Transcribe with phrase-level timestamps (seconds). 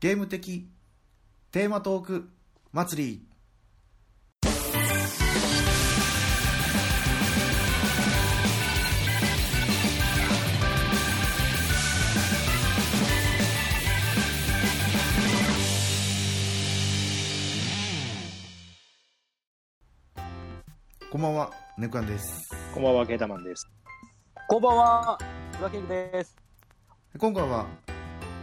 [0.00, 0.68] ゲーム的
[1.50, 2.28] テーマトーク
[2.72, 3.22] 祭り
[21.10, 22.54] こんばんは、ネコアンです。
[22.72, 23.66] こんばんは、ケータマンです。
[24.46, 25.18] こんばんは、
[25.58, 26.36] ブラキングです。
[27.18, 27.66] 今回は、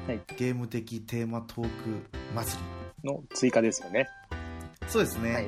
[0.07, 1.69] はいゲーム的テーマトーク
[2.35, 2.57] 祭
[3.03, 3.09] り。
[3.11, 4.07] の追加ですよね。
[4.87, 5.33] そうですね。
[5.33, 5.47] はい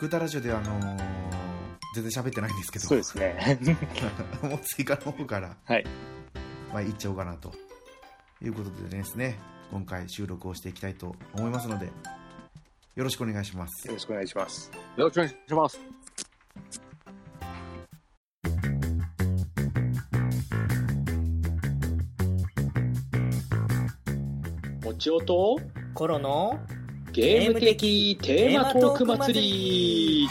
[0.00, 1.24] グータラジオではあのー
[1.94, 3.58] 全然喋ってないんですけど、そうですね。
[4.42, 5.84] もう追加の方から、はい。
[6.72, 7.52] まあ、いっちゃおうかなと
[8.42, 9.38] いうことでですね、
[9.70, 11.92] 今回収録をしていきたいと思いますので、
[12.96, 13.94] よろしくお願いしますよ。
[13.94, 14.72] ろしくお願いします。
[14.96, 16.03] よろしくお願いします。
[24.96, 25.58] ちおと
[25.94, 26.58] コロの
[27.12, 30.28] ゲーム的テーマトーク祭り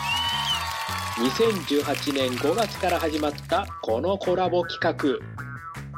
[1.17, 5.33] 2018年5月から始まったこのコラボ企画。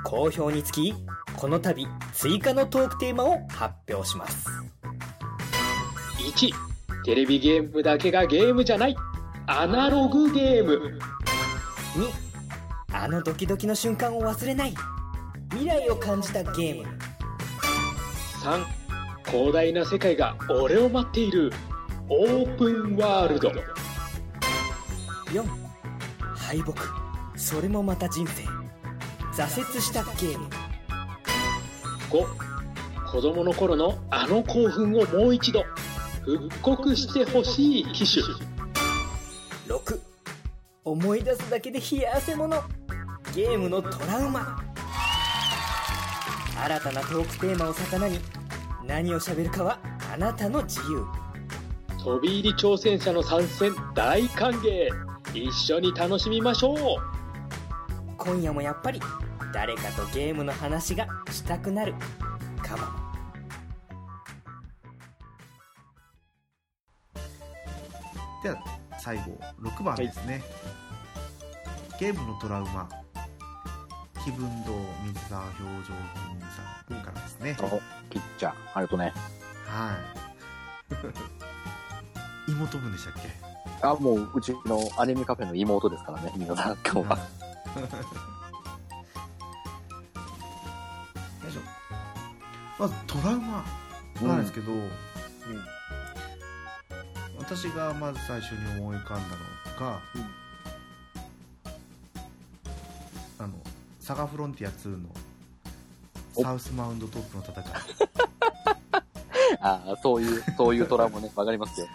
[0.04, 0.94] 好評につき
[1.36, 4.48] この度追加のトークテーマを発表します
[6.20, 6.52] 1、
[7.04, 8.96] テレビゲームだけがゲームじゃない。
[9.48, 11.00] アナログゲーム。
[11.96, 12.26] 2
[12.94, 14.74] あのドキドキの瞬間を忘れない
[15.52, 16.95] 未来を感じたゲーム
[18.46, 18.64] 3、
[19.32, 21.52] 広大な世界が俺を待っている。
[22.08, 23.50] オープンワールド。
[25.32, 25.44] 4
[26.36, 26.74] 敗北。
[27.36, 28.44] それもまた人生。
[29.34, 30.48] 挫折したゲーム
[32.12, 35.66] 5子供の頃のあの興奮をもう一度
[36.24, 38.24] 復刻してほしい機種。
[39.68, 40.00] 6
[40.84, 42.62] 思い出すだけで冷や汗もの。
[43.34, 44.65] ゲームのトラウマ
[46.58, 48.20] 新たなトークテーマを魚に
[48.86, 49.80] 何を喋るかは
[50.14, 51.06] あなたの自由。
[52.04, 54.90] 飛び入り挑戦者の参戦大歓迎
[55.34, 56.78] 一緒に楽しみましょう。
[58.18, 59.00] 今夜もやっぱり
[59.54, 61.94] 誰かとゲームの話がしたくなる。
[62.64, 63.06] かも
[68.44, 68.64] では、
[69.00, 70.44] 最後、6番ですね。
[72.00, 72.88] ゲームのトラウマ。
[74.26, 75.94] 気分堂水沢表情筋
[76.50, 76.64] さ
[76.96, 77.56] んからですね。
[77.62, 79.14] お、ピッチャー、ありがとうね。
[79.68, 79.94] は
[82.48, 82.52] い。
[82.52, 83.30] 妹分でしたっけ？
[83.86, 87.18] あ、もう、うちのアニメカフェの妹ですからね、皆さん、今日は。
[87.18, 87.24] よ
[91.48, 91.60] いしょ
[92.80, 93.64] まずトラウマ
[94.24, 94.72] なんですけど、
[97.38, 100.26] 私がまず最初に思い浮かんだのが、あの
[104.06, 105.10] サガフロンティア2の
[106.36, 106.44] お。
[106.44, 107.66] サウスマウンドトップの戦い、
[109.62, 111.88] ああ、そういう、そういうトラウマね、わかりますよ。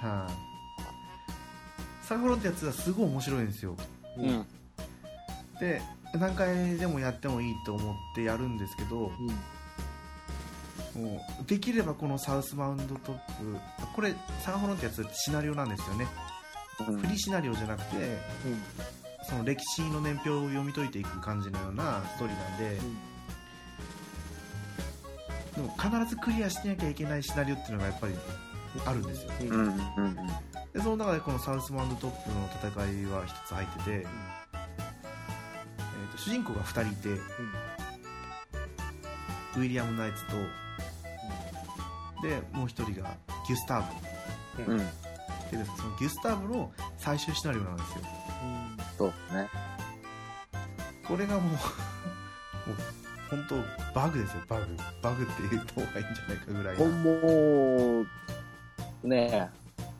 [0.00, 2.06] はい。
[2.06, 3.76] サガフロンティア2はすごい面白いんですよ。
[4.16, 4.46] うん。
[5.60, 5.82] で
[6.14, 9.12] 何回でもやってもいいと思ってやるんですけど、
[10.94, 13.58] もうできればこのサウスマウンドトップ
[13.94, 16.08] これサガフロンティア2ってシナリオなんですよね。
[16.88, 16.98] うん。
[16.98, 18.18] フリーシナリオじゃなくて、
[19.28, 22.80] その歴史の年表を読み解いていく感じのようなストーリーなんで、
[25.54, 28.14] でも必ずクリアしなきゃいけないシナリオっていうのがやっぱり
[28.86, 29.50] あるんですようん。
[29.50, 29.66] うん。
[29.66, 30.16] うん。
[30.72, 37.20] でその中でこのサウスマウンドトップの戦いは一つ入ってて、えーと主人公が2人いて、
[39.58, 40.36] ウィリアム・ナイツと、
[42.26, 43.14] でもう1人が
[43.46, 43.84] ギュスター
[44.64, 44.78] ブうん。
[44.78, 44.84] で
[45.76, 48.02] そのギュスターブの最終シナリオなんですよ
[48.98, 49.48] そうですね。
[51.06, 51.58] これがもう もう
[53.30, 54.66] 本当バグですよバグ
[55.00, 58.00] バグって言った方がいいんじゃないかぐらいなも
[59.04, 59.48] う、ねえ、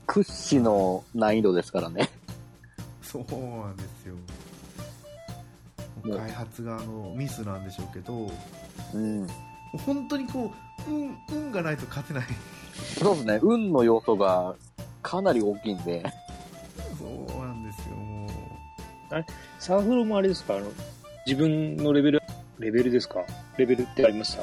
[0.06, 2.10] 屈指の難易度ですからね。
[3.02, 4.14] そうなんですよ
[6.04, 8.30] もう開発側のミスなんでしょうけども
[8.92, 9.24] うん。
[9.24, 9.28] う
[9.86, 10.52] 本当にこ
[10.86, 12.24] う運運がないと勝てない
[12.98, 14.54] そうですね、運の要素が
[15.02, 16.02] かなり大きいんで。
[16.98, 17.27] そう
[19.58, 20.56] サーフロもあれですか？
[20.56, 20.66] あの、
[21.26, 22.22] 自分のレベル、
[22.58, 23.24] レベルですか？
[23.56, 24.42] レベルってありました？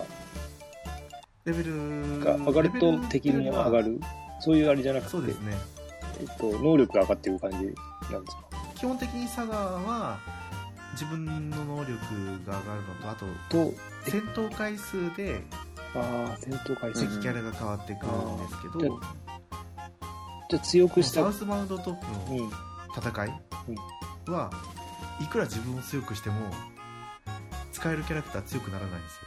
[1.46, 4.00] レベルが上がると敵も上がる？
[4.40, 5.54] そういうあれじゃなくて、そうですね。
[6.20, 7.76] えっと、能力が上がっていく感じなんで
[8.32, 8.46] すか？
[8.76, 10.18] 基本的にサガは
[10.94, 11.92] 自分の能力
[12.46, 13.74] が上がるのとあとと、
[14.10, 15.42] 戦闘回数で
[15.94, 17.02] ああ、戦闘回数。
[17.08, 19.02] 敵キャラが変わってくるんですけど、うん。
[20.50, 21.22] じゃあ強くした。
[21.22, 22.50] サウスマウンドトップのうん。
[24.32, 24.52] は、
[25.22, 26.36] いくら自分を強くしても
[27.72, 29.20] 使えるキャラクター強くならないんです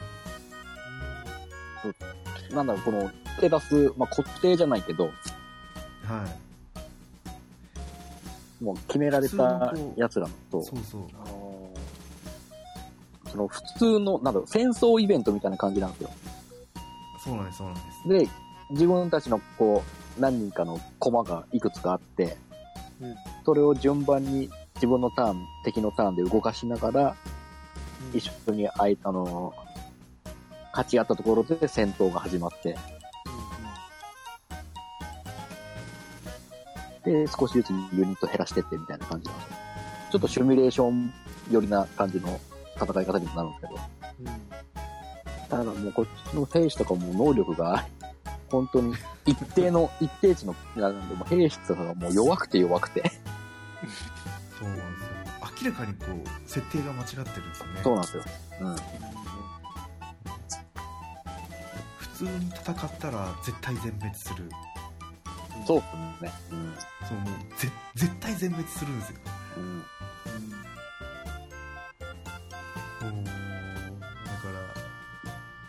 [2.51, 6.49] よなんだろう、この手出す、まあ、固定じゃないけど、はい
[8.63, 11.03] もう決められた奴らのと、そうそう
[13.29, 16.09] その普通の、なんだろう、戦争イベントみたいな感じなんですよ。
[17.23, 18.27] そうなんですそうなんですで、
[18.71, 19.83] 自分たちのこ
[20.17, 22.37] う、何人かの駒がいくつかあって、
[23.01, 24.49] うんそれを順番に
[24.79, 27.15] 自分のターン、敵のターンで動かしながら、
[28.13, 29.53] 一緒にあい、あの
[30.71, 32.77] 勝ち合ったところで戦闘が始まって、
[37.03, 39.57] で、少しずつユニット減らしてってみたいな感じなんですよ。
[40.11, 41.13] ちょっとシミュレーション
[41.51, 42.39] 寄りな感じの
[42.75, 43.79] 戦い方にもなるんですけど、
[45.49, 47.85] ただもうこっちの兵士とかも能力が、
[48.49, 48.93] 本当に
[49.25, 53.11] 一定の、 一定値の、なんで、もう兵士とかがもう弱くて弱くて。
[54.59, 55.09] そうなんですよ
[55.63, 58.23] 明らかにこう設定が間違ってるんですよねそうなんですよ。
[58.61, 58.75] うん。
[61.97, 64.49] 普通に戦ったら絶対全滅する
[65.65, 65.85] そうで
[66.17, 66.31] すね。
[66.51, 66.73] うん。
[67.07, 69.15] そうもうぜ絶対全滅するんですよ
[69.57, 69.77] うん。
[69.77, 69.83] も
[73.01, 74.59] うだから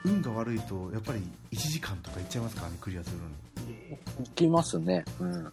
[0.05, 1.21] 運が悪いとやっぱり
[1.53, 3.35] 1時間とかいっちゃいますからねクリアするのに
[4.25, 5.05] いきますね。
[5.21, 5.53] うん。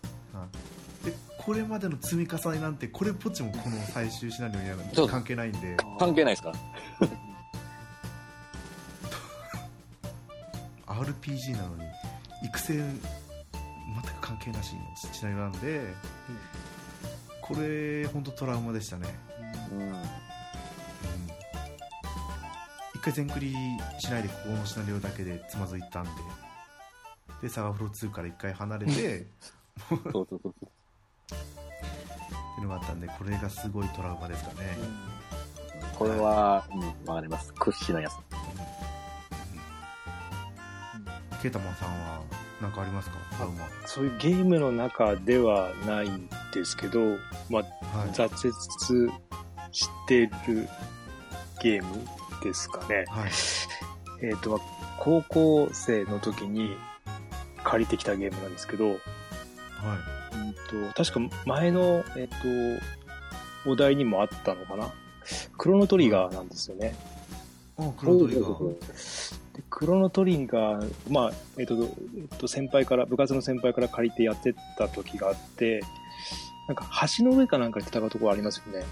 [1.47, 4.75] これまでの積み重ねなんてこれっぽっちもこの最終シナリオには
[5.07, 5.77] 関係ないんで。
[5.97, 6.51] 関係ないですか？
[10.89, 10.93] ら。
[10.93, 11.83] RPG なのに
[12.43, 15.93] 育成全く関係なしのシナリオなんで、
[17.41, 19.07] これ本当トラウマでしたね、
[19.71, 19.79] うん。
[19.79, 19.93] うん、
[22.93, 23.55] 一回全クリ
[23.99, 26.09] しないでここのシナリオだけでつまずいたんで。
[27.41, 29.27] でサガフロ2から一回離れて
[29.87, 30.53] そうそうそう
[32.57, 32.63] そう。
[32.63, 34.77] いうのがあったんでこれがすごいトラウマですかね、
[35.97, 37.53] これは、うん、わかります。
[37.53, 38.13] 屈指のやつ。
[41.41, 42.21] ケータマンさんは
[42.59, 43.17] 何かありますか？
[43.37, 46.99] トラウマそういうゲームの中ではないんですけど、
[47.49, 49.11] まあ、はい、挫折
[49.71, 50.67] してる
[51.61, 52.05] ゲーム
[52.43, 53.05] ですかね。
[53.07, 53.31] はい、
[54.23, 54.59] えっ、と、まあ
[54.97, 56.75] 高校生の時に
[57.63, 58.97] 借りてきたゲームなんですけど、はい
[60.73, 62.27] うんと確か前の、えっ、
[63.63, 64.91] と、お題にもあったのかな？
[65.57, 66.95] クロノトリガーなんですよね。
[67.77, 68.69] あクロトリガー
[69.57, 71.77] でクロノトリガー、まあ、えっ、と、え
[72.35, 75.81] っと、先輩から、部活の先輩から借りてやってた時があって、
[76.67, 78.85] なんか橋の上かなんかに戦うところありますよね。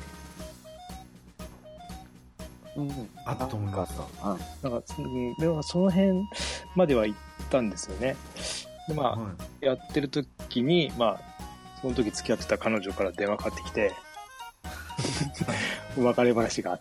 [2.77, 3.09] うん。
[3.25, 4.71] あったと思いますうん。
[4.71, 6.23] なんか、うんでもその辺
[6.75, 7.19] までは行っ
[7.49, 8.15] たんですよね。
[8.87, 9.29] で、まあ、は
[9.61, 11.34] いやってる時に、まあ、
[11.85, 13.93] その時付き合ってた彼女から電話かかってきて、
[15.95, 16.79] 別れ話があっ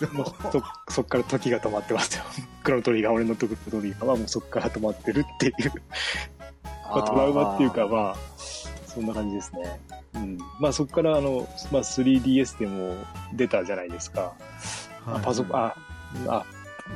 [0.00, 2.24] て、もうそ、そっから時が止まってますよ。
[2.62, 5.72] クロノトリガー、俺のクロノトリガーはもうそっから止まってるっていう、
[6.64, 8.16] まあ、トラウマっていうか、まあ、
[8.86, 9.80] そんな感じですね。
[10.14, 10.38] うん。
[10.58, 12.94] まあそっからあの、まあ 3DS でも
[13.34, 14.32] 出たじゃないですか。
[15.06, 15.74] あはいパソコン、あ、
[16.28, 16.46] あ、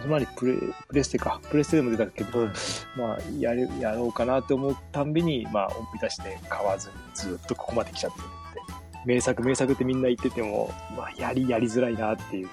[0.03, 0.55] つまりプレ、
[0.89, 1.41] プレステか。
[1.51, 2.49] プレステでも出たけど、はい
[2.97, 9.07] まあ、やる、やろうかなって思うたんびに、まあ、思い出して買わずにずっとここまで来ちゃってるって。
[9.07, 12.49] 名作、名作ってみんな言ってても、まあ、やり、やりづらいなっていう、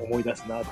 [0.00, 0.68] うん思い出すなって。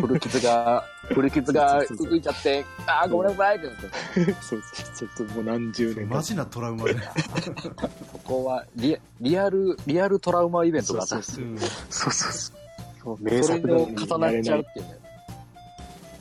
[0.00, 4.32] 古傷が、古傷が続いちゃって、ああ、ごめんなさいってなって。
[4.42, 6.96] そうそう、ちょっともう何十年マジなトラウマで、
[8.12, 11.46] そこはリ、リアル、リアルトラウマイベントだったんですよ。
[11.46, 12.63] うんそうそうそう。
[13.04, 14.98] そう名作なの重なっちゃうやっていうね。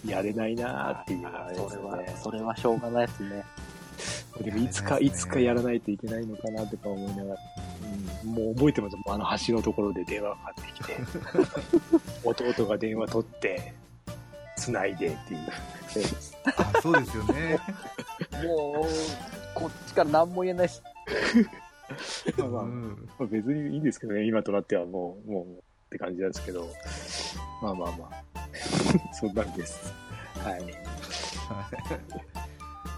[0.04, 2.16] れないやれないなっていうのがあれですそれはね、。
[2.24, 3.44] それはしょうがないですね。
[4.42, 7.40] でもいつか、いつかやらないといけないのかなとか思いながら、
[8.25, 10.98] うん、もう覚えてますあの橋のところで電話がかかってきて、
[12.54, 13.74] 弟が電話取って、
[14.58, 15.40] 繋いでっていう。
[16.58, 17.60] あそうですよね
[18.44, 20.82] もう、こっちから何も言えないし。
[22.38, 25.63] まあまあうんまあ別にいいんですけどね、今となってはもう、もう、
[25.94, 26.68] って感じなんですけど、
[27.62, 28.48] まあまあまあ、
[29.14, 29.94] そんなんです。
[30.44, 30.64] はい。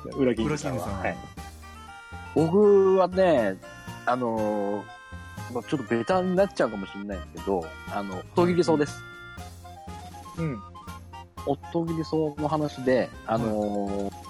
[0.15, 1.17] 裏金さんは、んはい。
[2.33, 3.57] 僕はね、
[4.05, 4.83] あのー
[5.53, 8.97] まあ、ちょっとベタになっちゃうかもしれないんですけど、あの、音切り草です。
[10.37, 10.61] うん。
[11.45, 14.25] 音切り草の話で、あのー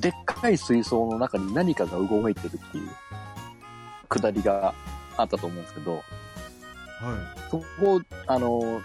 [0.00, 2.88] でっかい水槽の中に何かが動いてるっていう
[4.08, 4.74] くだりが
[5.16, 6.23] あったと思うんですけど、はい
[7.50, 8.82] そこ、あのー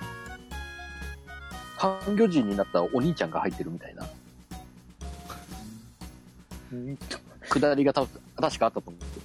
[1.80, 4.06] 半魚人になったお兄ちゃんが入ってるみたいな。
[6.74, 6.98] うん。
[7.48, 8.94] くだりがた確かあったと思う。
[8.94, 9.22] んですよ。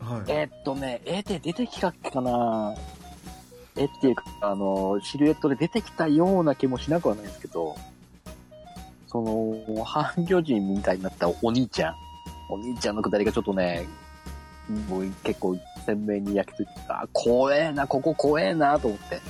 [0.00, 0.22] はい。
[0.26, 2.74] えーっとね、絵で出てきたっけかな。
[3.76, 7.76] 絵っていうか、あの、シルエットで出てきたような気もしなくはないんですけど、
[9.06, 11.94] その、半魚人みたいになったお兄ちゃん。
[12.50, 13.86] お兄ちゃんのくだりがちょっとね、
[14.88, 17.02] もう結構鮮明に焼き付いてた。
[17.02, 19.20] あ怖えな、ここ怖えなと思って。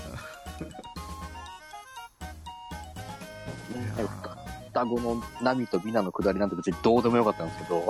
[4.69, 7.81] 双子のナミとミナのくだりなんて別にどうでもよかったんですけど、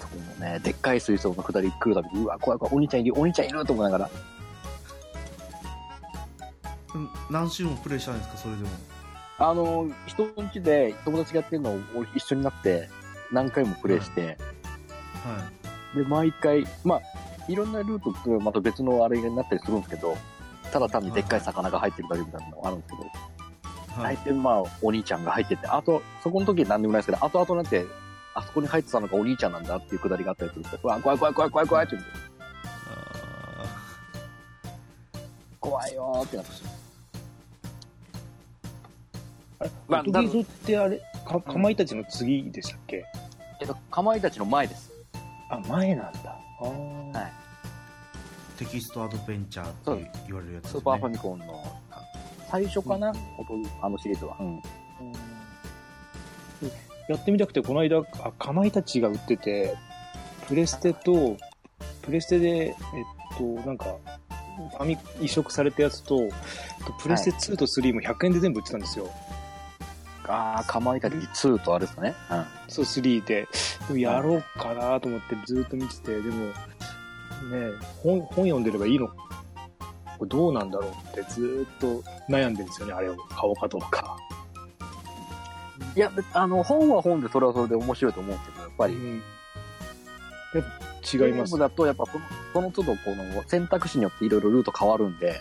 [0.00, 4.10] そこのね、でっかい水槽のくだり来るたびに、うわ、怖い怖い、お兄ちゃんいる、お兄ちゃんいると思いながら、
[6.94, 8.68] うん何周もプレイしたんですかそれでも？
[9.38, 11.80] あの、人の家で友達がやってるのを
[12.14, 12.88] 一緒になって、
[13.32, 14.36] 何回もプレイして、はい
[15.94, 17.00] で、毎回、まあ、
[17.48, 20.16] いろんなルートとまた別のあれになったりするんですけど、
[20.72, 24.16] ただ単にでっかい魚が入ってるだけみたいなのがあるんですけど、はい。
[24.16, 27.84] 大体まあ、お兄ちゃんが入ってて、あと、そこの時は何でもないですけど、後々になって、
[28.34, 32.10] あそこに入ってたのがお兄ちゃんなんだっていうくだりがあったりすると、うわ、怖い怖い怖い怖い怖いって言って、
[32.88, 33.66] あ
[35.60, 36.52] 怖いよーってなって。
[39.58, 43.04] あれ、まあおとぎぞってあれ、か、かまいたちの次でしたっけ？
[43.60, 44.91] えっと、かまいたちの前です。
[45.52, 46.20] あ、前なんだ。
[46.30, 46.68] ああ。
[47.18, 51.64] はいーテキストアドベンチャーって言われるやつです、ね、スーパーファミコンの、
[52.48, 54.36] 最初かな、おとあのシリーズは。
[54.38, 54.46] うん。
[54.46, 54.62] うん
[57.08, 59.76] やってみたくて、この間、あ、かまいたちが売ってて、
[60.46, 61.36] プレステと、
[62.00, 62.74] プレステで、えっ
[63.36, 63.96] と、なんか、
[64.70, 66.28] ファミ移植されたやつと、
[66.86, 69.10] とプレステ2と3も100円で全部売ってたんですよ。
[70.28, 72.14] あー、かまいたち2とあれですかね。
[72.30, 72.44] うん。
[72.68, 73.48] そう、3で。
[73.88, 76.52] でもやろうかなと思ってずっと見てて、でも、ね
[78.02, 79.08] 本、本読んでればいいの？
[79.08, 79.14] こ
[80.22, 84.16] れどうなんだろうってずっと悩んでるんですよね、あれを買おうかどうか。
[85.96, 88.94] いや、であの、本は本でそれはそれで面白いと思うけど、やっぱり。
[88.94, 89.22] うん
[90.54, 91.56] やっぱ違います。
[91.56, 95.40] だと、やっぱその、その都度、この選択肢によっていろいろルート変わるんで、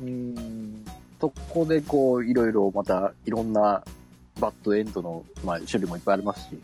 [0.00, 0.84] うん。
[1.20, 3.84] そこでこう、いろいろまた、いろんな
[4.40, 6.58] バッドエンドの、まあ、種類もいっぱいありますし。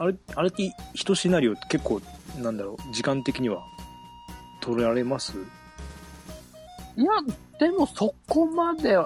[0.00, 2.00] あれ、あれって一シナリオって結構、
[2.38, 3.62] なんだろう、時間的には
[4.62, 5.34] 取られます？
[6.96, 7.12] いや、
[7.58, 8.96] でもそこまで、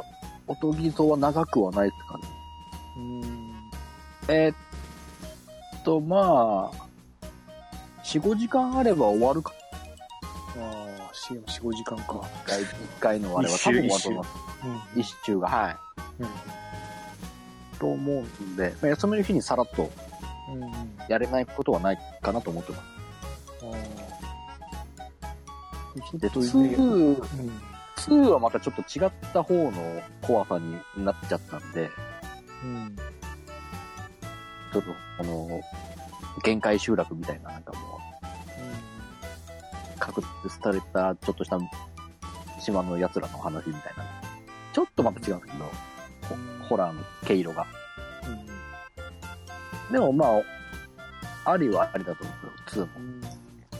[0.46, 2.24] おとぎぞは長くはないですかね。
[2.96, 3.70] うん。
[4.28, 6.70] えーっと、まあ、
[8.04, 9.52] 4、5時間あれば終わるか。
[10.22, 12.20] ああ、4、4、5時間か。
[12.44, 12.68] 一回、一
[13.00, 14.30] 回のあれは多分終わると思います。
[14.94, 15.00] うん。
[15.00, 15.76] 一周が、はい。
[16.20, 16.28] うん。
[17.80, 19.90] と思うんで、まあ休める日にさらっと。
[21.08, 22.82] やれないことはないかなと思ってます。
[26.14, 27.26] あで、という2、あ。
[27.38, 28.24] うん。
[28.24, 31.90] 2はまたちょっと違った方の怖さになっちゃったんで、
[32.64, 32.96] うん。
[34.72, 35.60] ちょっと、この、
[36.42, 37.78] 限界集落みたいな、なんかも
[39.96, 41.58] う、確立された、ちょっとした
[42.60, 44.04] 島の奴らの話みたいな。
[44.72, 45.64] ちょっとまた違うんですけど、
[46.60, 47.66] ホホラーの毛色が。
[49.90, 50.26] でもま
[51.44, 52.36] あ、ありはありだと思う
[52.70, 52.92] けど、2も。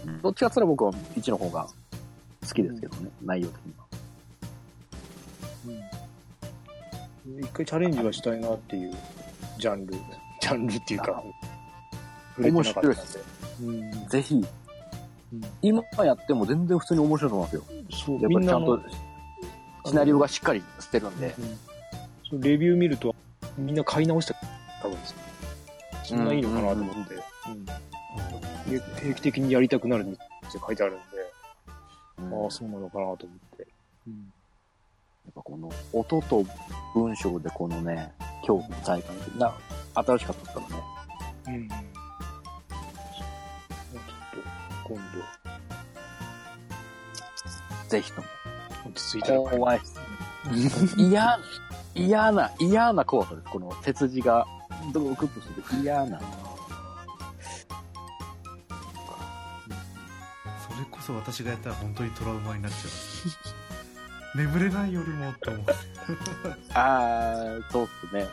[0.06, 0.23] うん。
[0.23, 1.66] どっちかって言ったら僕は1の方が
[2.46, 3.84] 好きですけどね、内容的には。
[7.26, 7.40] うん。
[7.40, 8.94] 一回チャレンジはしたいなっていう
[9.58, 9.94] ジャンル。
[10.40, 11.23] ジャンルっていうか、
[12.37, 12.99] 触れてなかったんで。
[13.62, 13.70] う
[14.04, 14.08] ん。
[14.08, 14.46] ぜひ、うん
[15.62, 17.62] 今やっても全然普通に面白いと思いますよ。
[17.90, 18.80] そう、やっぱりちゃんと
[19.87, 21.34] シナリオがしっかりしてるんで。
[22.30, 23.14] うレビュー見ると、
[23.56, 24.34] みんな買い直した、
[24.82, 24.96] 多分
[26.04, 27.64] そんないいのかなと思って、うん
[28.70, 30.18] で定期的にやりたくなるって
[30.58, 31.02] 書いてあるんで、
[32.18, 33.66] うんああ、そうなのかなと思って。
[34.06, 34.32] うん
[35.25, 36.44] やっぱこの音と
[36.94, 38.12] 文章でこのね、
[38.46, 39.54] 恐怖の体感が
[39.94, 40.82] 新しかったからね。
[41.46, 41.68] うん。
[41.68, 41.78] ちょっ
[44.84, 45.00] と、今
[47.88, 48.26] ぜひとも。
[48.84, 49.80] 度、落ち着いたら買い怖い。
[51.08, 51.38] 嫌、
[51.94, 53.49] 嫌な、嫌な怖さです。
[53.49, 54.46] この鉄字が、
[54.93, 56.21] ドクッとしてて嫌な。
[56.21, 56.25] そ
[60.79, 63.38] れこそ私がやったら本当にトラウマになっちゃいます
[64.35, 65.64] 眠れないよりもって思う
[66.75, 68.26] あー、そうっすね。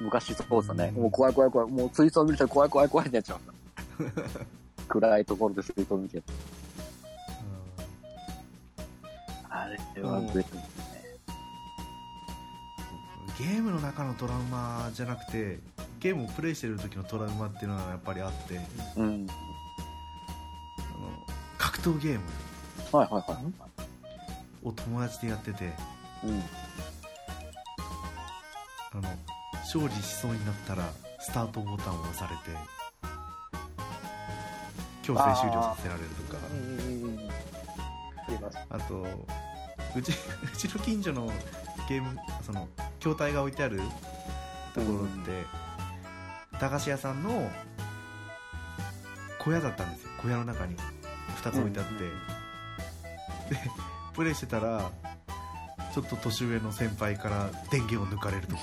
[0.00, 0.92] 昔そうっすね。
[0.92, 1.70] もう怖い怖い怖い。
[1.70, 3.36] もう水槽見ると怖い怖い怖いってやっちゃ
[3.98, 4.22] うんだ。
[4.88, 6.22] 暗いところで水槽見て。
[9.48, 10.68] あれは別にね。
[13.38, 15.58] ゲームの中のトラウマじゃなくて
[16.02, 18.58] ゲームをプレイしてる時のトラウマっていうのはやっぱりあって
[18.96, 19.26] うん。
[19.28, 19.32] あ
[20.98, 21.08] の
[21.56, 22.20] 格闘ゲーム
[22.90, 24.66] はいはいはい。
[24.66, 25.72] を友達でやってて
[26.24, 26.42] うん。
[28.94, 29.02] あの
[29.52, 32.58] 勝利しそうになったらスタートボタンを押されて
[35.02, 36.38] 強制終了させられるとか。
[38.70, 38.76] あ。
[38.76, 39.06] あと
[39.94, 40.10] うち
[40.52, 41.32] うちの近所の
[41.88, 42.68] ゲームその
[42.98, 43.80] 筐体が置いてある
[44.74, 45.44] ところって、
[46.62, 47.50] 駄菓子屋さんの
[49.40, 50.10] 小屋だったんですよ。
[50.22, 50.76] 小屋の中に
[51.42, 52.04] 2つ置いてあって、
[53.52, 53.60] で
[54.14, 54.92] プレイしてたら
[55.92, 58.62] ちょっと年上の先輩から電源を抜かれるとか。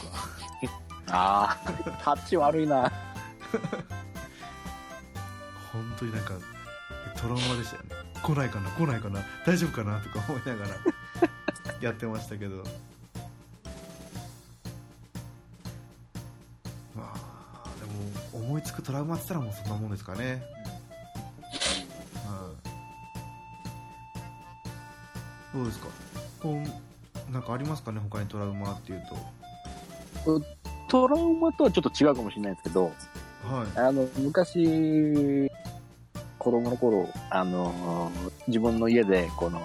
[1.11, 2.89] ああ、タッチ悪いな。
[5.73, 6.35] 本当になんか
[7.17, 7.89] トラウマでしたよね。
[8.23, 10.75] 来ないかな来ないかな大丈夫かなとか思いながら
[11.81, 12.63] やってましたけど
[18.59, 20.43] 思いつくトラウマって言ったらもうそんなもんですかね。
[22.25, 22.51] は
[25.53, 25.87] いどうですか？
[26.41, 26.61] こ
[27.29, 28.01] うなんかありますかね？
[28.01, 29.03] 他にトラウマっていう
[30.25, 30.41] と。
[30.89, 32.91] トラウマとはちょっと違うかもしれないですけど、は
[33.75, 33.79] い。
[33.79, 35.49] あの、昔、
[36.37, 38.11] 子供の頃、あの、
[38.47, 39.61] 自分の家で、この、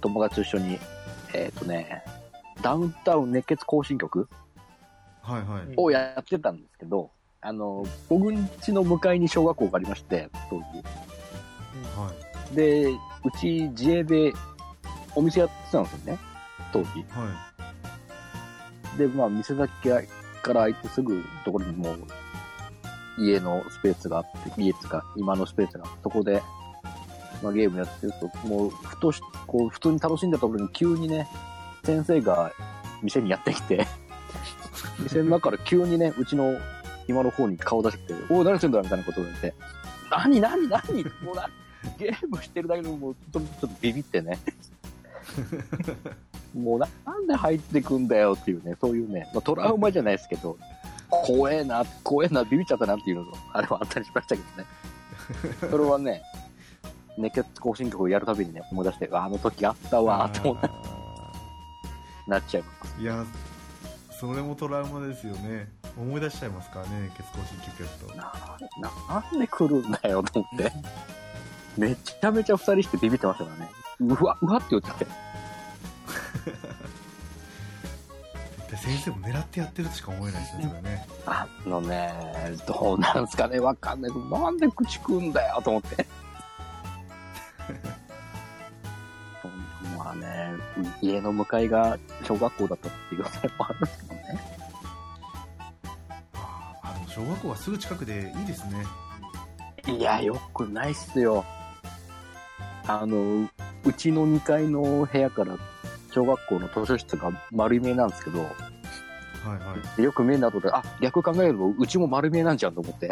[0.00, 0.78] 友達と一緒に、
[1.34, 2.02] えっ、とね、
[2.62, 4.28] ダウンタウン熱血行進曲
[5.22, 5.74] はいはい。
[5.76, 7.10] をやってたんですけど、
[7.42, 10.62] あの、僕ん家の向かいに小学校がありまして、当時。
[11.96, 12.10] は
[12.52, 12.98] いで、う
[13.38, 14.32] ち自営で
[15.14, 16.18] お店やってたんですよね、
[16.72, 16.88] 当時。
[16.88, 17.04] は
[18.96, 19.70] いで、まあ、店先
[20.42, 21.96] から開いてすぐところにもう、
[23.18, 26.42] 家のスペースがあって、家っていうか、今のスペースがあって、そこで、
[27.42, 31.28] まあ、ゲームやってると、もう、ふとし、こう、普通に楽しんだところに急にね、
[31.84, 32.52] 先生が
[33.02, 33.86] 店にやってきて、
[34.98, 36.52] 店の中から急にね、うちの
[37.10, 39.52] 今の方に顔出してきて、おお、何してんだみたいなことを言って、
[40.10, 41.04] 何何何？
[41.22, 41.50] もうな、
[41.98, 44.38] ゲームしてるだけでもう、ちょっと、ちょっとビビってね。
[46.54, 50.56] もうな、なんで入ってくんだよっていうね、そういうね、まあ、トラウマじゃないですけど、
[51.08, 54.68] 怖えな、怖えな、ビビっちゃったなっていうのと、あれはあったりしましたけどね。
[55.68, 56.22] それはね、
[57.18, 60.68] 熱血行進曲をやるたびにね、思い出して、あの時あったわ、と思って。
[60.68, 60.90] あ
[62.28, 62.94] なっちゃいます。
[62.98, 63.24] ーいや
[64.20, 68.32] それもトラウマですよね思い出しちゃいますからね血行進曲やるとな、
[68.80, 70.72] な、なんで来るんだよ、と思って。
[71.76, 73.70] めちゃめちゃ二人してビビってましたからね。
[74.00, 75.06] うわ、うわって言っちゃって。
[78.70, 82.12] で先生も狙ってやってるとしか思えないですねそれねあのね、
[82.66, 86.06] どうなんすかね、わかんないけど、なんで口食うんだよ、と思って。
[89.98, 90.52] まあね、
[91.02, 94.19] 家の向かいが小学校だったっていうのもあるんですけどね。
[97.20, 98.82] 小学校はすぐ近くでいいですね
[99.86, 101.44] いや、よくないっすよ。
[102.86, 103.48] あの、
[103.84, 105.58] うちの2階の部屋から
[106.12, 108.48] 小学校の図書室が丸見えなんですけど、はい
[109.48, 113.10] はいでよく見えんなと思って、あ、逆考えるとうちも丸見えなんじゃんと思って。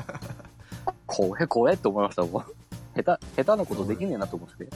[1.06, 2.44] 怖え怖えって思いましたもん。
[2.96, 4.64] 下手、下手なことできねえなと思って。
[4.64, 4.70] うん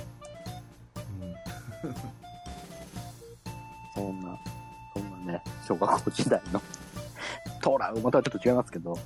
[3.95, 4.39] そんな、
[4.95, 6.63] そんなね、小学校時代の
[7.63, 9.01] トラウマとはちょっと違いますけど、はい。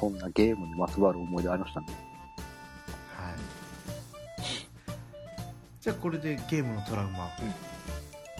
[0.00, 1.86] そんなゲームにまつわる思い出ありましたね。
[3.16, 3.34] はい。
[5.80, 7.28] じゃあこれでゲームのトラウマ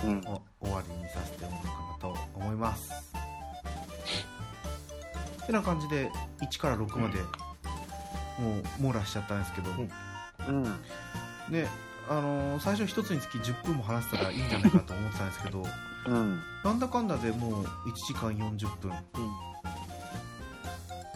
[0.04, 0.18] うん。
[0.26, 2.90] を終わりにさせてもらおうかなと思います。
[5.46, 7.18] てな感じで1から6まで
[8.38, 9.70] もう網羅しちゃったんですけど、
[10.48, 10.62] うん。
[11.50, 11.66] ね
[12.08, 15.64] あのー最初一つにつき10分も話せたらいいんじゃないかと思ってたんですけど
[16.06, 16.42] うん。
[16.64, 18.92] なんだかんだでもう1時間40分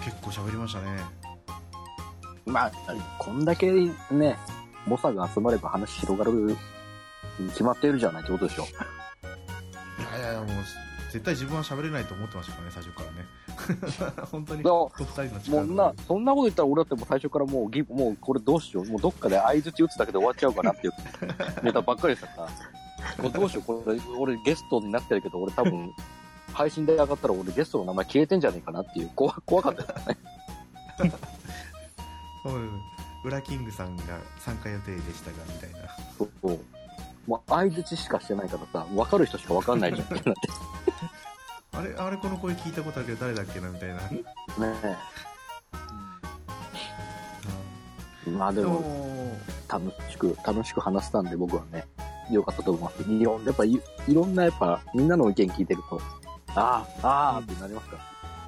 [0.04, 1.02] 結構喋りましたね
[2.46, 2.72] まあ、
[3.18, 4.36] こんだけね、
[4.86, 6.56] 猛者が集まれば話広がる
[7.38, 8.64] に決まっているじゃないってことでしょ。
[8.64, 10.48] いやいやもう
[11.12, 18.86] 絶対自分は喋れないと思ってましたからね最初からね 本当にそお二人のも力うな、そんなこと言ったら俺だってもう最初からもうギ、もうこれどうしよう。
[18.86, 20.92] もうどっかで相槌打つだけで終わっちゃうかなっていう
[21.62, 22.77] ネタばっかりでしたから。
[23.22, 23.62] もうどうしよう。
[23.64, 25.94] これ、俺ゲストになってるけど、俺多分、
[26.52, 30.18] 配信で上がったら俺ゲストの名前消えてんじゃねえかなっていう、怖怖かったですね。
[32.42, 34.02] そうですウラキングさんが
[34.38, 36.60] 参加予定でしたがみたいなそうそう。
[37.26, 40.32] もう相槌しかしてないからさ、分かる人しか分かんないじゃんってなって。
[41.72, 44.22] あれあれこの声聞いたことあるけど誰だっけなみたいな、ね
[44.58, 44.66] う
[48.26, 48.30] え。
[48.30, 51.86] まあでも、も楽しく、楽しく話せたんで僕はね、
[52.30, 53.02] 良かったと思います。
[53.10, 53.80] いろんやっぱい、い
[54.14, 56.00] ろんなやっぱ、みんなの意見聞いてると、
[56.54, 57.96] ああ、ああってなりますか。
[57.96, 58.02] ら、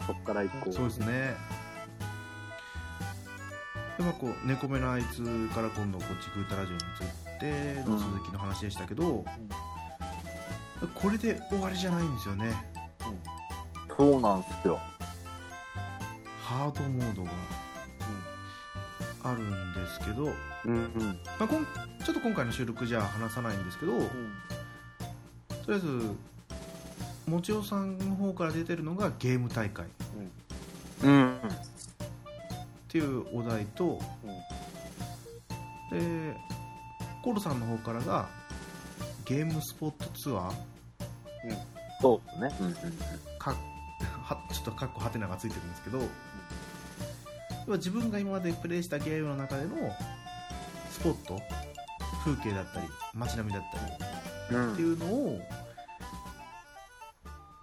[0.06, 0.72] そっから一個。
[0.72, 1.34] そうですね。
[3.98, 6.84] でまあこう猫目のあいつから今度こっちグータラジオに移
[7.36, 9.24] っての続きの話でしたけど、
[10.94, 12.50] これで終わりじゃないんですよね。
[13.96, 14.78] そうなんですよ。
[16.42, 17.30] ハードモードが
[19.22, 20.32] あるんですけど、
[20.64, 21.18] うんうん。
[21.38, 21.64] まあ、こん
[22.04, 24.04] ちょっと今回の収録じゃ話さないんですけど、と
[25.68, 25.86] りあえず
[27.26, 29.86] もちおさんの方から出てるのがゲーム大会。
[29.86, 29.88] っ
[31.04, 31.40] うん。
[32.88, 34.00] ていうお題と
[35.92, 36.34] で
[37.22, 38.28] コロさんの方からが
[39.24, 40.52] ゲームスポットツアー。
[42.00, 42.60] そうですね。
[42.60, 42.74] うんうん。
[43.38, 43.54] か
[44.24, 45.98] は ちょっとカッコハテナがついてるんですけど
[47.70, 49.70] 要は自分が今までプレイしたゲームの中での
[50.90, 51.40] スポット
[52.24, 53.62] 風景だったり街並みだっ
[54.50, 54.72] たりうん。
[54.72, 55.40] っていうのを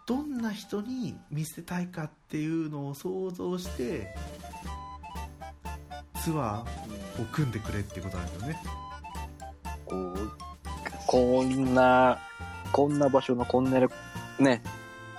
[0.06, 4.16] どんな人に見せたいかっていうのを想像して
[6.24, 8.64] ツアーを組んでくれってことなんですよね。
[9.86, 10.32] こう、
[11.06, 12.18] こんな、
[12.72, 13.80] こんな場所のこんな
[14.40, 14.62] ね、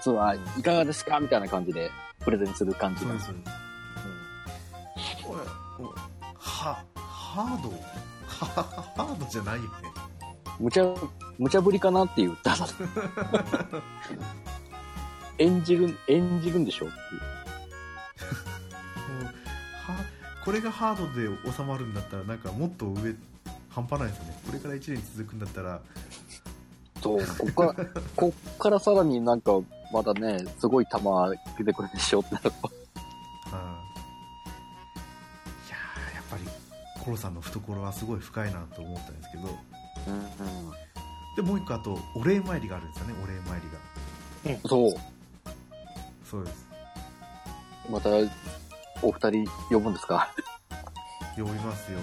[0.01, 3.35] ツアーいかがですかみたいな感じでプレゼンする感じなんですこ
[6.65, 7.71] はハード？
[7.71, 7.77] は
[8.97, 9.69] ハードじゃないよね。
[10.59, 10.83] 無茶、
[11.39, 12.67] 無茶ぶりかなっていう、ただ、
[15.39, 16.87] 演じる、演じるんでしょ？
[16.87, 16.97] って
[20.45, 23.15] これがハードで収まるんだったらなんかもっと上
[23.69, 24.41] 半端ないですよね。
[24.47, 25.81] これから1年続くんだったら。
[27.03, 29.53] そう、こっから、こっからさらになんか、
[29.93, 30.99] まだね、すごい球
[31.59, 32.57] 出てくるでしょってなると。
[33.53, 33.81] あ
[37.09, 40.71] コロさんの懐はすごい深いなと思ったんですけどうん
[41.37, 43.59] でもう一個あとお礼参りがあるんですよねお礼参
[44.45, 44.69] りが。
[44.69, 44.95] そう。
[46.29, 46.67] そうです。
[47.89, 48.11] また、
[49.03, 50.29] お二人呼ぶんですか？
[51.37, 51.99] 呼びますよ。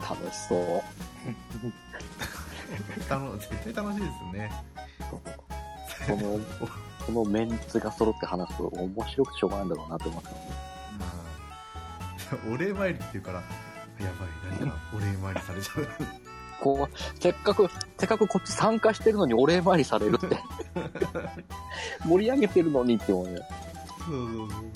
[0.00, 0.82] 楽しそう。
[3.08, 4.50] 楽 絶対楽しいですよね。
[5.10, 5.20] こ
[6.08, 6.40] の、
[7.06, 10.71] このメンツが揃って話すと面白くてしょうがないんだろうなと思ってあー
[12.52, 15.88] お礼参りっていうからやばい何かお礼参りされちゃう。
[16.60, 17.68] こう、せっかく、
[17.98, 20.38] せっかくこっち参加してるのにお礼参りされるって。
[22.06, 23.40] 盛り上げてるのにって思うね。
[24.06, 24.72] そうそうそう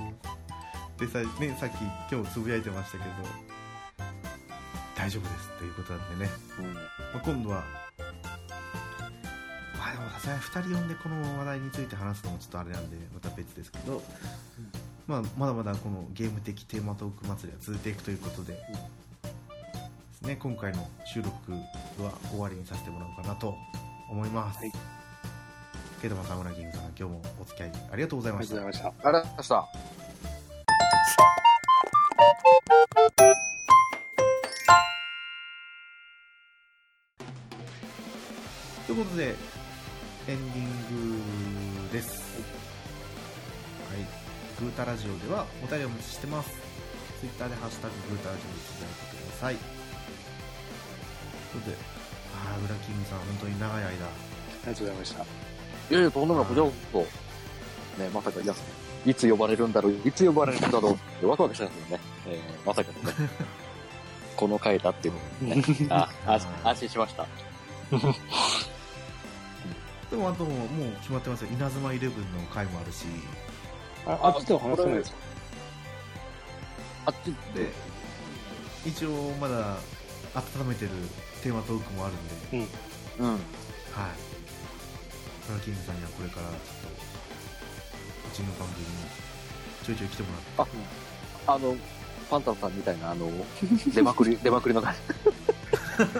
[0.98, 1.74] でさ,、ね、さっき
[2.10, 3.10] 今日つぶやいてましたけど
[4.96, 6.30] 大丈夫ですっていうことなんでね、
[7.12, 7.64] まあ、今度は
[9.76, 14.02] まあでもさすがに2人呼んでこの話題について話すのもちょっとあれなんでまた別ですけど、
[15.06, 18.58] まあ、まだまだこのゲーム的テーマトーク祭りは続いていくということで、で
[20.12, 21.52] すね、今回の収録
[22.02, 23.54] は終わりにさせてもらおうかなと
[24.10, 24.72] 思います、はい
[26.00, 29.08] ケイトマさん、村キングさん、今日もお付き合いありがとうございあましたりがとうございました。
[29.08, 29.66] ありがとうございました。
[38.86, 39.34] ということで
[40.28, 40.66] エンディン
[41.54, 41.55] グ
[44.60, 46.50] グータラジオではお便りをお待ちしてます
[47.20, 49.60] ツイッターでハッシュタググータラジオでつぶやいてくださいと
[51.58, 51.76] いうことで
[52.36, 54.26] ああウラキングさん本当に長い間
[54.66, 55.22] ありがとうございました。
[55.22, 58.02] いやいや、とんでもない、こちらこそ。
[58.02, 58.54] ね、まさか、いや、
[59.06, 62.02] いつ呼ばれるんだろう、いつ呼ばれるんだろうってワクワクしたんですよね。
[62.26, 63.14] えー、まさかのね。
[64.34, 65.62] この回だっていうことでね。
[65.90, 67.26] あ、あ安心しました。
[70.10, 70.68] でもあともう
[71.00, 73.06] 決まってますよ稲妻イレブンの回もあるし
[74.06, 75.16] ああっちでは話さないですか？
[77.06, 77.70] あっちで
[78.84, 79.76] 一応まだ
[80.34, 80.90] 温めてる
[81.42, 82.66] テーマトークもあるんで
[83.20, 83.30] うん。
[83.30, 83.40] はい。
[85.48, 86.88] ウラキングさんにはこれからちょっと、
[88.28, 88.92] うちの番組に
[89.84, 90.72] ちょいちょい来てもらって、
[91.46, 91.76] あの、
[92.28, 93.30] パンタンさんみたいな、あの、
[93.94, 94.98] 出まくり、出まくりの感じ。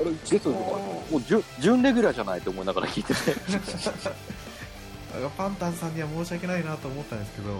[0.00, 3.20] あれ、ゲストもう準、準レギュラーじゃないと思いながら聞いてて。
[5.12, 7.50] あパンタンさんには申し訳ないなと思ったんですけど、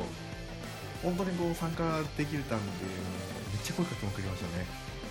[1.03, 2.65] 本当にこう参加できるたんで、
[3.53, 4.67] めっちゃ声かけまくりましたね。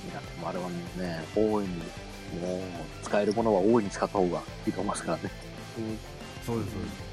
[0.10, 1.70] いや、でもあれはね、大いに、
[2.42, 2.62] もう、
[3.04, 5.32] 使えるものは大いに使った方がいいと思いますからね。
[6.46, 7.10] そうです、そうです。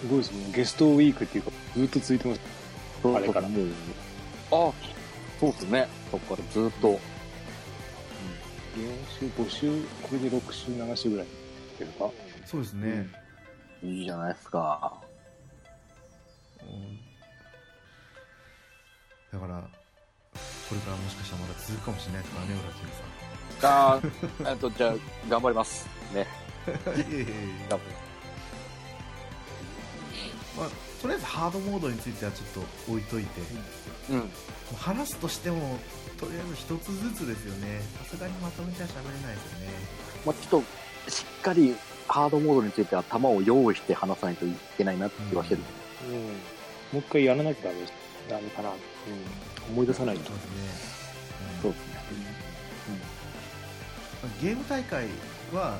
[0.00, 0.52] すごいですね。
[0.54, 2.40] ゲストウィークっていうか、ずっと続いてます。
[3.16, 3.66] あれからもう、
[4.50, 4.72] あ、
[5.40, 5.88] そうですね。
[6.10, 6.88] そこからずっと。
[6.88, 7.00] 4
[9.20, 11.28] 週、5週、これで6週、7週ぐらいっ
[11.78, 12.10] てるか。
[12.46, 13.23] そうですね。
[13.84, 14.94] いいじゃないですか。
[16.62, 16.98] うん
[19.32, 22.92] だから、これからもしかしたらまだ続くかもしれないですからね、ウラキング
[23.58, 23.70] さん。
[23.70, 24.94] あーえっと、じゃあ、
[25.28, 25.88] 頑張ります。
[26.14, 26.26] ね。
[26.96, 27.74] いえいえ
[30.56, 30.68] まあ、
[31.02, 32.48] とりあえずハードモードについてはちょっ
[32.86, 33.40] と置いといて、
[34.10, 34.18] うん。
[34.18, 34.24] も
[34.72, 35.78] う話すとしても
[36.18, 39.66] とりあえず一つずつですよねさすがにまとめては喋れないですよね
[40.24, 40.62] まあ、ちょっ
[41.04, 41.76] と、しっかり、
[42.08, 45.62] ハードモードについては球を用意して話さないといけないなって気はしてる。
[46.08, 46.14] うん。
[46.14, 46.26] も
[46.94, 47.76] う一回やらなきゃダメ、
[48.28, 48.70] ダメかな。
[48.70, 48.76] うん。
[49.72, 50.36] 思い出さないとそう。
[50.36, 50.50] ですね、
[51.62, 51.94] そうですね。
[52.88, 53.14] うん
[54.40, 55.04] ゲーム大会
[55.52, 55.76] は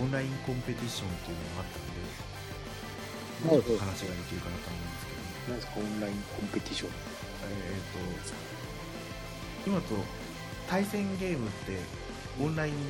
[0.00, 6.90] オンラインコンペティションっていうのがあったんで、はいちょっと話ができるかなと思うんですけど、なんですか、オンラインコンペティション。
[7.44, 9.94] えー、と今と
[10.68, 11.78] 対戦ゲームって
[12.40, 12.80] オンラインで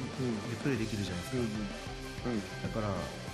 [0.62, 1.48] プレイできるじゃないですか、うん。
[2.62, 2.88] だから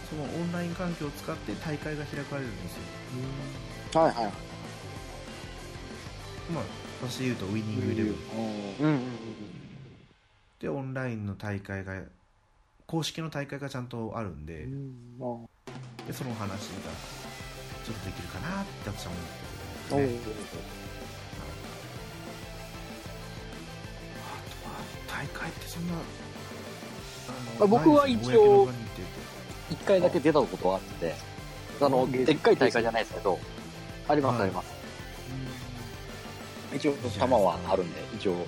[0.08, 2.74] そのオンライン環境を使って大会が開かれるんです
[3.94, 4.00] よ。
[4.00, 4.24] はいはい。
[6.52, 6.64] まあ
[7.02, 8.14] 私で言うとウィニングイレブン。
[8.80, 9.02] うんうん。
[10.60, 12.02] でオンラインの大会が
[12.86, 15.18] 公式の大会がちゃんとあるんで,、うん。
[16.06, 16.90] でその話が
[17.84, 19.24] ちょっとできるかなって私は思っ
[19.88, 20.22] ておるんで。
[20.22, 20.34] すね
[24.20, 24.26] あ
[24.62, 25.94] とは大会ってそんな
[27.60, 28.68] あ僕は一応
[29.70, 31.14] 一回だけ出たことはあって、
[31.80, 33.38] あの、でっかい大会じゃないですけど、
[34.08, 34.42] ありますはい。
[34.42, 34.74] あります。
[36.74, 38.46] 一応、弾はあるんで、一応、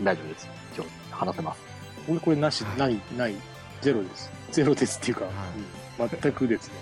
[0.00, 0.48] 大丈夫です。
[0.72, 1.60] 一応、話せます。
[2.08, 2.78] 俺これなし、はい。
[2.78, 3.34] ない、ない、
[3.80, 4.30] ゼロです。
[4.50, 5.34] ゼロですっていうか、はい。
[5.34, 6.74] うん全くですね。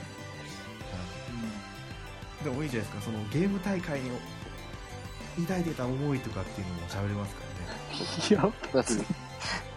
[2.38, 3.10] とでもいいじゃないですか。
[3.10, 4.10] そのゲーム大会に
[5.46, 8.26] 抱いてた思いとかっていうのも喋れますからね。
[8.30, 8.52] いや、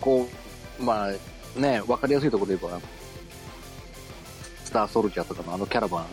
[0.00, 0.28] こ
[0.78, 2.80] う、まあ、ね、わかりやすいところで言えば、
[4.64, 6.06] スターソルジャーとかのあのキャラバン、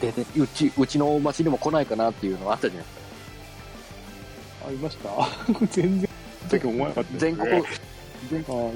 [0.00, 4.66] 出て、うち、うちの町にも来ないかなっていうのはあったじゃないですか。
[4.66, 5.66] ありました？
[5.70, 6.08] 全然、
[6.48, 7.50] 時思わなかったです全国、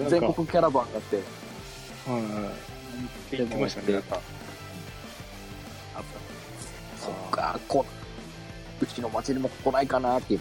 [0.08, 1.22] 全国キャラバンがあって、は
[2.18, 3.37] いはい。
[3.37, 4.16] 言ってましたね、なんか。
[5.96, 6.02] あっ
[6.98, 7.04] た。
[7.04, 7.84] そっか、こ
[8.80, 10.40] う、うちの町にも来ないかなっていう。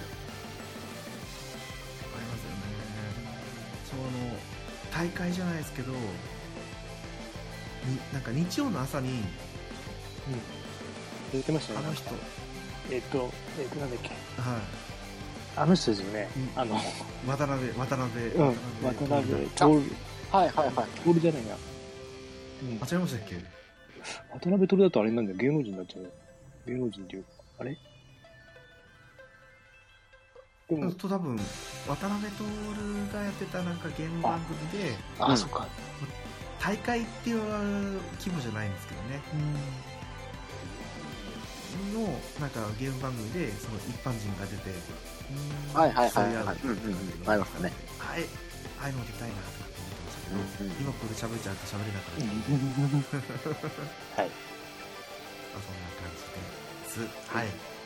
[4.97, 5.99] 大会じゃないですけどに
[8.11, 9.09] なんか日曜の朝に
[11.31, 11.79] 言ってましたね。
[11.85, 12.09] あの人
[12.89, 13.29] えっと、
[13.59, 14.09] えっと、なんだっけ。
[14.41, 14.59] は
[15.55, 16.29] あの人ですよね。
[16.55, 16.61] うん。
[16.61, 16.79] あの、い
[17.27, 20.85] 渡辺渡辺うん、渡辺徹、はいはいはい。
[21.13, 21.57] 徹じゃないや。
[22.63, 22.79] うん。
[22.81, 23.35] あ違いましたっけ？
[24.33, 26.09] 渡辺徹だとあれなんだよ、芸能人になっちゃうよ。
[26.65, 27.29] 芸能人っていうか、
[27.59, 27.77] あれ？
[30.69, 31.37] でも、と多分
[31.87, 35.65] 渡辺徹がやってたなんかゲーム番組であ、うんそっか。
[36.59, 37.41] 大会っていう
[38.19, 39.21] 規模じゃないんですけどね。
[41.93, 42.01] の
[42.41, 44.73] なんかゲーム番組でその一般人が出て
[45.73, 46.31] はいはい競はい。
[46.33, 46.45] いはい。
[46.47, 47.29] 合うっていううんうんうん。
[47.29, 47.71] ありましたね。
[48.01, 48.23] あれ
[48.81, 53.63] ああいうの出たいなとかって思ってましたけど、うんうん今これ喋っちゃうと喋れなくなっちゃう、
[54.19, 54.27] はい。
[54.27, 57.31] まあそんな感じです。
[57.31, 57.47] はい。
[57.47, 57.76] と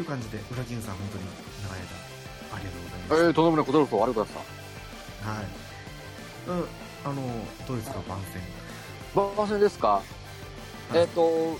[0.00, 1.24] いう感じで裏キングさん本当に
[1.62, 4.60] 長い間ありがとうございましたえー、とんでもないことですありがとうございまし
[5.20, 5.44] はい。
[6.48, 6.64] うん、
[7.04, 7.22] あの、
[7.68, 8.40] どうですか、番宣。
[9.14, 9.36] た。
[9.36, 10.02] 番宣ですか、
[10.94, 11.58] いえっ、と、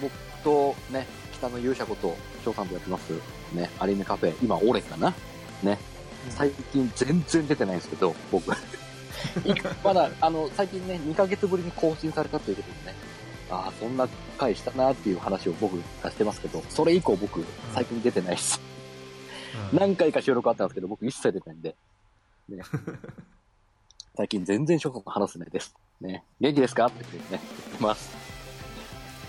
[0.00, 3.12] 僕とね、北の勇者こと、翔さんとやってます、
[3.52, 5.14] ね、アニメカフェ、今、オレかな？
[5.62, 5.78] ね。
[6.30, 8.50] 最近全然出てないんですけど、僕。
[9.44, 12.96] いまだ、あの、最近ね、2ヶ月ぶりに更新されたということでね、
[13.50, 18.60] ああ、そんな回したなっていう話を僕がしてますけど、それ以降僕、最近出てないです。
[18.68, 18.74] うん
[19.72, 21.76] 何回か収録あったんですけど、僕一切出てないんで。
[22.48, 22.62] ね、
[24.16, 25.74] 最近全然翔さんと話せないです。
[26.00, 26.24] ね。
[26.40, 26.86] 元気ですか？
[26.86, 28.10] って言ってね、言ってます。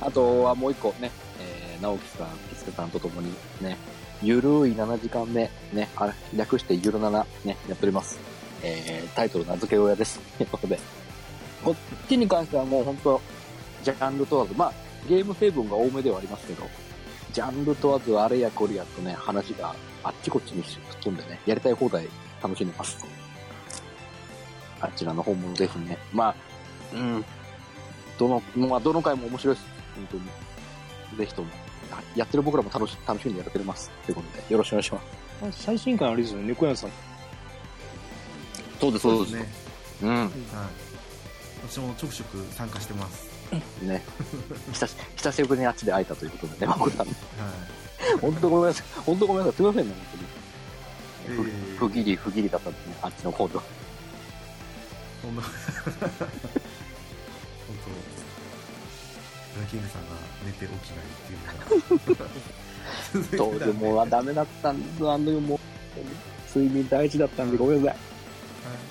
[0.01, 3.77] あとはもう一個ね、えー、直樹さん、ピスケさんと共にね、
[4.23, 8.17] ゆるい7時間目、ね、あ略してゆる7、ね、やっております。
[8.63, 10.19] えー、タイトル名付け親です。
[10.37, 10.79] ということで。
[11.63, 11.75] こっ
[12.07, 13.21] ちに関してはもう本当、
[13.85, 14.73] ジャンル問わず、まあ、
[15.07, 16.63] ゲーム成分が多めではありますけど、
[17.31, 22.07] ジャンル問わずあれやこれやとね、話があっちこっちに吹っ飛んでね、やりたい放題
[22.41, 23.05] 楽しんでます。
[24.81, 26.35] あちらの方もぜひね、まあ、
[26.93, 27.25] うん、
[28.17, 29.67] どの、まあ、どの回も面白いです。
[29.95, 30.23] 本当に。
[31.17, 31.49] ぜひとも。
[31.91, 33.91] あやってる僕らも楽し、楽しんでやってます。
[34.05, 35.05] ということで、よろしくお願いします。
[35.43, 36.89] あ最新回あれですよね、猫屋さん。
[38.79, 39.53] そうです、そうですね。
[40.01, 40.17] うん。
[40.17, 40.29] はい。
[41.67, 43.27] 私もちょくちょく参加してます。
[43.83, 44.03] ね。
[44.71, 47.11] 久し、久しぶりにあっちで会えたということでね、僕らね。
[47.37, 47.51] は
[48.21, 48.87] 本当ごめんなさい。
[49.05, 49.55] 本当ごめんなさい。
[49.55, 50.05] すみませんね、本
[51.25, 51.35] 当に。
[51.37, 51.45] い。
[51.49, 53.63] えー、不義理、不義理だったんですね、あっちの方では。
[55.21, 55.41] そんな。
[55.41, 55.51] 本
[55.95, 56.01] 当。
[59.59, 60.09] ラキングさんが
[60.45, 61.39] 寝て起きないっていう
[63.39, 63.51] のが。
[63.51, 65.09] どうでも ダメだったんです。
[65.09, 65.59] あの夜もう、
[66.59, 67.99] 睡眠大事だったんでごめんなさい。
[67.99, 68.03] は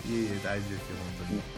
[0.07, 0.87] いいえいえ、大事ですよ、
[1.19, 1.54] 本当に。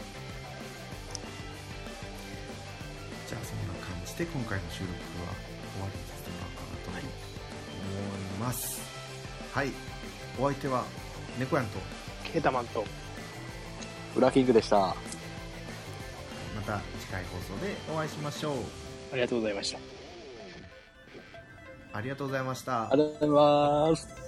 [3.27, 5.35] じゃあ、そんな感じで、今回の収録は
[5.75, 7.03] 終わりにさせてもらおうかなと思い
[8.41, 8.81] ます。
[9.53, 9.73] はい。
[10.39, 10.85] お相手は、
[11.39, 11.79] 猫やんと、
[12.25, 12.85] ケータマンと。
[14.15, 14.79] ウラキングでした。
[14.79, 14.95] ま
[16.65, 18.57] た次回放送でお会いしましょう。
[19.13, 19.79] ありがとうございました。
[21.97, 24.26] ありがとうございましたありがとうございます。